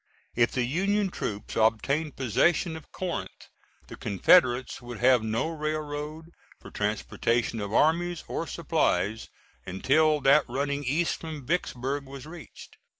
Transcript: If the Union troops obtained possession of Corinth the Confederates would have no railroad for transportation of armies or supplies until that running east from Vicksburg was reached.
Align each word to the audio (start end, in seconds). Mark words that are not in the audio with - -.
If 0.33 0.53
the 0.53 0.63
Union 0.63 1.11
troops 1.11 1.55
obtained 1.55 2.15
possession 2.15 2.75
of 2.75 2.91
Corinth 2.91 3.49
the 3.85 3.95
Confederates 3.95 4.81
would 4.81 4.97
have 4.97 5.21
no 5.21 5.49
railroad 5.49 6.31
for 6.59 6.71
transportation 6.71 7.61
of 7.61 7.71
armies 7.71 8.23
or 8.27 8.47
supplies 8.47 9.27
until 9.63 10.19
that 10.21 10.45
running 10.49 10.83
east 10.85 11.19
from 11.19 11.45
Vicksburg 11.45 12.07
was 12.07 12.25
reached. 12.25 12.77